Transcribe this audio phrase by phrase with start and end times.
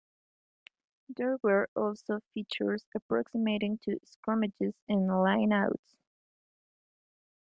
[1.15, 5.95] There were also features approximating to scrummages and line-outs.